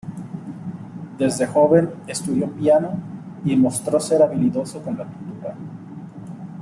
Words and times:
Desde 1.19 1.45
joven 1.45 1.91
estudió 2.07 2.49
piano 2.49 2.93
y 3.45 3.55
mostró 3.55 3.99
ser 3.99 4.23
habilidoso 4.23 4.81
con 4.81 4.97
la 4.97 5.03
pintura. 5.07 5.55